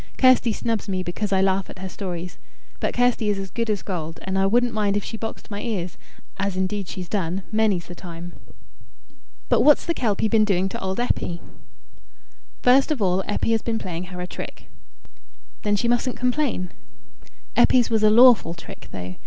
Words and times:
Kirsty 0.17 0.51
snubs 0.51 0.89
me 0.89 1.03
because 1.03 1.31
I 1.31 1.41
laugh 1.41 1.69
at 1.69 1.77
her 1.77 1.87
stories. 1.87 2.39
But 2.79 2.95
Kirsty 2.95 3.29
is 3.29 3.37
as 3.37 3.51
good 3.51 3.69
as 3.69 3.83
gold, 3.83 4.19
and 4.23 4.35
I 4.35 4.47
wouldn't 4.47 4.73
mind 4.73 4.97
if 4.97 5.03
she 5.03 5.15
boxed 5.15 5.51
my 5.51 5.61
ears 5.61 5.95
as 6.39 6.57
indeed 6.57 6.87
she's 6.87 7.07
done 7.07 7.43
many's 7.51 7.85
the 7.85 7.93
time." 7.93 8.33
"But 9.47 9.61
what's 9.61 9.85
the 9.85 9.93
Kelpie 9.93 10.27
been 10.27 10.43
doing 10.43 10.69
to 10.69 10.81
old 10.81 10.99
Eppie?" 10.99 11.39
"First 12.63 12.91
of 12.91 12.99
all, 12.99 13.21
Eppie 13.27 13.51
has 13.51 13.61
been 13.61 13.77
playing 13.77 14.05
her 14.05 14.19
a 14.19 14.25
trick." 14.25 14.69
"Then 15.61 15.75
she 15.75 15.87
mustn't 15.87 16.17
complain." 16.17 16.71
"Eppie's 17.55 17.91
was 17.91 18.01
a 18.01 18.09
lawful 18.09 18.55
trick, 18.55 18.87
though. 18.91 19.17